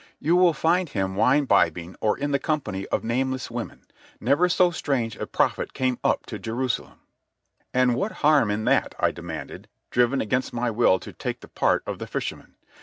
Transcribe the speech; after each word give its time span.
"You 0.19 0.35
will 0.35 0.53
find 0.53 0.89
him 0.89 1.15
wine 1.15 1.45
bibbing 1.45 1.95
or 2.01 2.17
in 2.17 2.31
the 2.31 2.39
company 2.39 2.87
of 2.87 3.03
nameless 3.03 3.51
women. 3.51 3.81
Never 4.19 4.49
so 4.49 4.71
strange 4.71 5.15
a 5.15 5.27
prophet 5.27 5.73
came 5.75 5.99
up 6.03 6.25
to 6.25 6.39
Jerusalem." 6.39 7.01
"And 7.71 7.93
what 7.93 8.11
harm 8.25 8.49
in 8.49 8.65
that?" 8.65 8.95
I 8.99 9.11
demanded, 9.11 9.67
driven 9.91 10.19
against 10.19 10.53
my 10.53 10.71
will 10.71 10.97
to 10.97 11.13
take 11.13 11.41
the 11.41 11.47
part 11.47 11.83
of 11.85 11.99
the 11.99 12.07
fisherman. 12.07 12.55